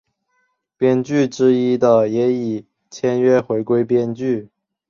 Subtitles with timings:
[0.77, 4.49] 编剧之一的也已签约回归编剧。